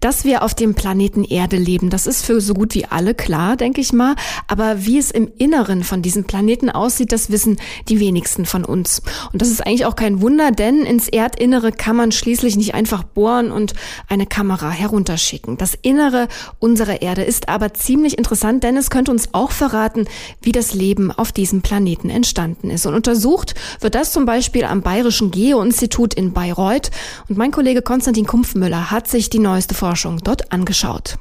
[0.00, 3.56] Dass wir auf dem Planeten Erde leben, das ist für so gut wie alle klar,
[3.56, 4.14] denke ich mal.
[4.46, 9.02] Aber wie es im Inneren von diesem Planeten aussieht, das wissen die wenigsten von uns.
[9.32, 13.02] Und das ist eigentlich auch kein Wunder, denn ins Erdinnere kann man schließlich nicht einfach
[13.02, 13.74] bohren und
[14.08, 15.56] eine Kamera herunterschicken.
[15.56, 16.28] Das Innere
[16.58, 20.06] unserer Erde ist aber ziemlich interessant, denn es könnte uns auch verraten,
[20.42, 22.86] wie das Leben auf diesem Planeten entstanden ist.
[22.86, 26.90] Und untersucht wird das zum Beispiel am Bayerischen Geo-Institut in Bayreuth.
[27.28, 31.16] Und mein Kollege Konstantin Kumpfmüller hat sich die neueste Forschung dort angeschaut.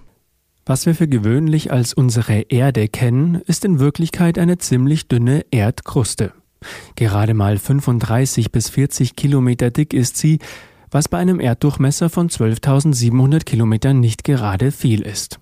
[0.65, 6.33] Was wir für gewöhnlich als unsere Erde kennen, ist in Wirklichkeit eine ziemlich dünne Erdkruste.
[6.95, 10.39] Gerade mal 35 bis 40 Kilometer dick ist sie,
[10.91, 15.39] was bei einem Erddurchmesser von 12.700 Kilometern nicht gerade viel ist.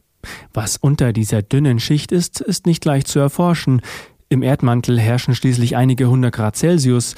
[0.53, 3.81] Was unter dieser dünnen Schicht ist, ist nicht leicht zu erforschen.
[4.29, 7.15] Im Erdmantel herrschen schließlich einige hundert Grad Celsius.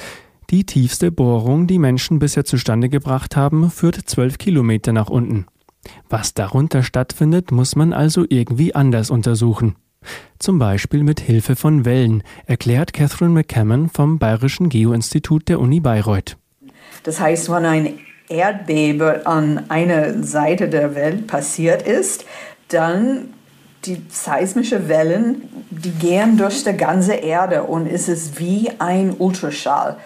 [0.51, 5.47] Die tiefste Bohrung, die Menschen bisher zustande gebracht haben, führt 12 Kilometer nach unten.
[6.09, 9.75] Was darunter stattfindet, muss man also irgendwie anders untersuchen.
[10.39, 16.37] Zum Beispiel mit Hilfe von Wellen, erklärt Catherine McCammon vom Bayerischen Geoinstitut der Uni Bayreuth.
[17.03, 22.25] Das heißt, wenn ein Erdbeben an einer Seite der Welt passiert ist,
[22.67, 23.33] dann
[23.85, 29.97] die seismische Wellen, die gehen durch die ganze Erde und es ist wie ein Ultraschall.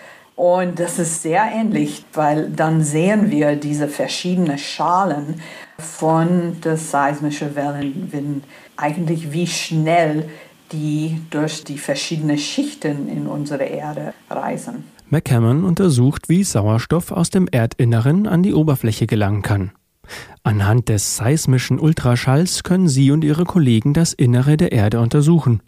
[0.41, 5.35] Und das ist sehr ähnlich, weil dann sehen wir diese verschiedenen Schalen
[5.77, 8.43] von der seismischen Wellen,
[8.75, 10.29] eigentlich wie schnell
[10.71, 14.85] die durch die verschiedenen Schichten in unserer Erde reisen.
[15.11, 19.73] McCammon untersucht, wie Sauerstoff aus dem Erdinneren an die Oberfläche gelangen kann.
[20.41, 25.61] Anhand des seismischen Ultraschalls können sie und ihre Kollegen das Innere der Erde untersuchen.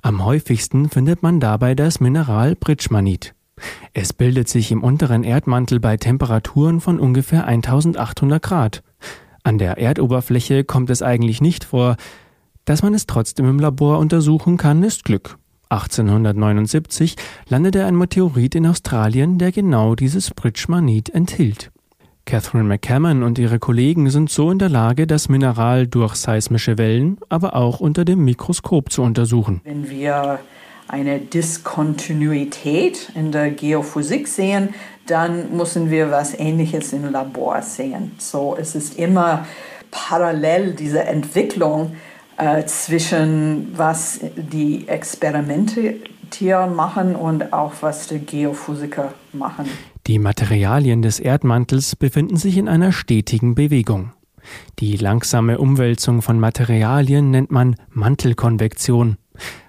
[0.00, 3.34] Am häufigsten findet man dabei das Mineral Britschmanit.
[3.92, 8.82] Es bildet sich im unteren Erdmantel bei Temperaturen von ungefähr 1800 Grad.
[9.44, 11.96] An der Erdoberfläche kommt es eigentlich nicht vor.
[12.64, 15.36] Dass man es trotzdem im Labor untersuchen kann, ist Glück.
[15.68, 17.16] 1879
[17.48, 21.72] landete ein Meteorit in Australien, der genau dieses Britschmanit enthielt.
[22.24, 27.18] Catherine McCammon und ihre Kollegen sind so in der Lage, das Mineral durch seismische Wellen,
[27.28, 29.60] aber auch unter dem Mikroskop zu untersuchen.
[29.64, 30.38] Wenn wir
[30.92, 34.74] eine Diskontinuität in der Geophysik sehen,
[35.06, 38.12] dann müssen wir was Ähnliches im Labor sehen.
[38.18, 39.46] So es ist immer
[39.90, 41.96] parallel diese Entwicklung
[42.36, 45.96] äh, zwischen was die Experimente
[46.74, 49.66] machen und auch was die Geophysiker machen.
[50.06, 54.12] Die Materialien des Erdmantels befinden sich in einer stetigen Bewegung.
[54.78, 59.18] Die langsame Umwälzung von Materialien nennt man Mantelkonvektion.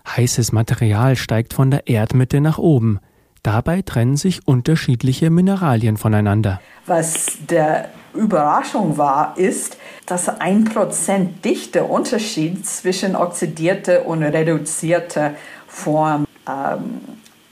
[0.07, 2.99] Heißes Material steigt von der Erdmitte nach oben.
[3.41, 6.61] Dabei trennen sich unterschiedliche Mineralien voneinander.
[6.85, 15.35] Was der Überraschung war, ist, dass ein Prozent dichte Unterschied zwischen oxidierte und reduzierte
[15.67, 17.01] Form ähm,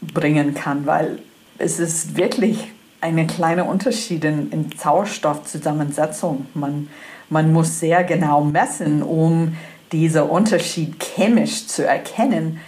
[0.02, 1.20] bringen kann, weil
[1.58, 6.46] es ist wirklich ein kleiner Unterschied in, in Sauerstoffzusammensetzung.
[6.54, 6.88] Man,
[7.30, 9.56] man muss sehr genau messen, um
[9.92, 12.60] diesen Unterschied chemisch zu erkennen.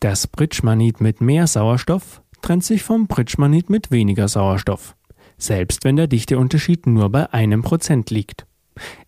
[0.00, 4.94] Das Britschmanit mit mehr Sauerstoff trennt sich vom Britschmanit mit weniger Sauerstoff,
[5.38, 8.46] selbst wenn der Dichteunterschied nur bei einem Prozent liegt.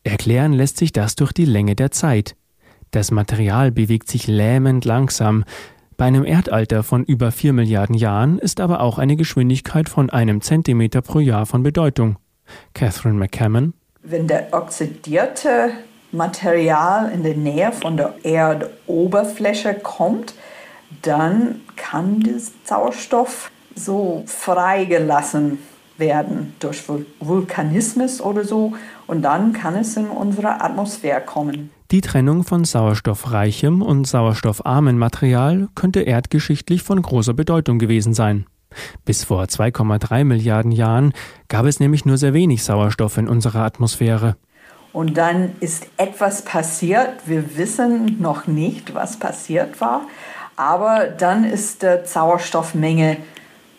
[0.03, 2.37] Erklären lässt sich das durch die Länge der Zeit.
[2.91, 5.45] Das Material bewegt sich lähmend langsam.
[5.99, 10.41] Bei einem Erdalter von über vier Milliarden Jahren ist aber auch eine Geschwindigkeit von einem
[10.41, 12.17] Zentimeter pro Jahr von Bedeutung.
[12.73, 13.75] Catherine McCammon.
[14.03, 15.73] Wenn der oxidierte
[16.13, 20.35] Material in der Nähe von der Erdoberfläche kommt,
[21.03, 25.59] dann kann der Sauerstoff so freigelassen
[25.99, 26.83] werden durch
[27.21, 28.75] Vulkanismus oder so
[29.07, 31.71] und dann kann es in unsere Atmosphäre kommen.
[31.91, 38.47] Die Trennung von sauerstoffreichem und sauerstoffarmem Material könnte erdgeschichtlich von großer Bedeutung gewesen sein.
[39.05, 41.13] Bis vor 2,3 Milliarden Jahren
[41.49, 44.37] gab es nämlich nur sehr wenig Sauerstoff in unserer Atmosphäre.
[44.93, 47.27] Und dann ist etwas passiert.
[47.27, 50.03] Wir wissen noch nicht, was passiert war.
[50.57, 53.19] Aber dann ist die Sauerstoffmenge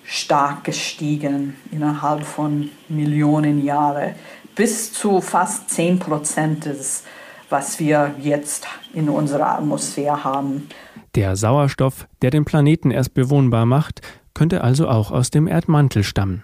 [0.06, 4.16] stark gestiegen innerhalb von Millionen Jahren
[4.56, 7.04] bis zu fast 10 Prozent des,
[7.50, 10.68] was wir jetzt in unserer Atmosphäre haben.
[11.16, 14.02] Der Sauerstoff, der den Planeten erst bewohnbar macht,
[14.34, 16.44] könnte also auch aus dem Erdmantel stammen.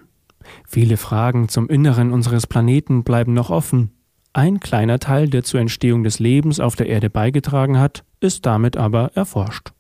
[0.68, 3.95] Viele Fragen zum Inneren unseres Planeten bleiben noch offen.
[4.36, 8.76] Ein kleiner Teil, der zur Entstehung des Lebens auf der Erde beigetragen hat, ist damit
[8.76, 9.72] aber erforscht.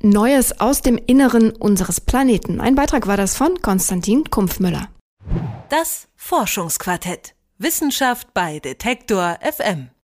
[0.00, 2.60] Neues aus dem Inneren unseres Planeten.
[2.60, 4.86] Ein Beitrag war das von Konstantin Kumpfmüller.
[5.70, 7.34] Das Forschungsquartett.
[7.58, 9.90] Wissenschaft bei Detektor FM.